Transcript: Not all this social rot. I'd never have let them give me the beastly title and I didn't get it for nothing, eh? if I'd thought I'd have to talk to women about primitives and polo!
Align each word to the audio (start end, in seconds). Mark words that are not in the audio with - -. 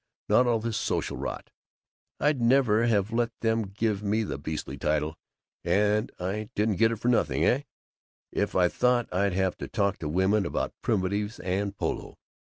Not 0.27 0.47
all 0.47 0.57
this 0.57 0.77
social 0.77 1.15
rot. 1.15 1.51
I'd 2.19 2.41
never 2.41 2.87
have 2.87 3.11
let 3.13 3.29
them 3.41 3.67
give 3.67 4.01
me 4.01 4.23
the 4.23 4.39
beastly 4.39 4.75
title 4.75 5.15
and 5.63 6.11
I 6.19 6.49
didn't 6.55 6.77
get 6.77 6.91
it 6.91 6.95
for 6.95 7.07
nothing, 7.07 7.45
eh? 7.45 7.61
if 8.31 8.55
I'd 8.55 8.73
thought 8.73 9.13
I'd 9.13 9.33
have 9.33 9.55
to 9.57 9.67
talk 9.67 9.99
to 9.99 10.09
women 10.09 10.43
about 10.43 10.73
primitives 10.81 11.39
and 11.41 11.77
polo! 11.77 12.17